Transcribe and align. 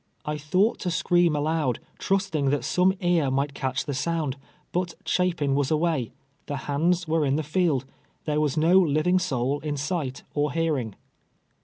I 0.25 0.35
thought 0.35 0.79
to 0.79 0.89
scream 0.89 1.35
aloud, 1.35 1.79
trusting 1.99 2.49
that 2.49 2.63
some 2.63 2.91
ea* 3.03 3.29
might 3.29 3.53
catch 3.53 3.85
the 3.85 3.93
sound— 3.93 4.35
but 4.71 4.95
Chapin 5.05 5.53
was 5.53 5.69
away; 5.69 6.11
the 6.47 6.57
hands 6.65 7.07
were 7.07 7.23
in 7.23 7.35
the 7.35 7.43
field; 7.43 7.85
there 8.25 8.41
was 8.41 8.57
no 8.57 8.79
living 8.79 9.19
soul 9.19 9.59
in 9.59 9.77
sight 9.77 10.23
or 10.33 10.53
hearing. 10.53 10.95